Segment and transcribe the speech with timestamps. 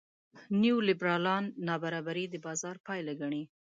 [0.61, 3.43] نیولېبرالان نابرابري د بازار پایله ګڼي.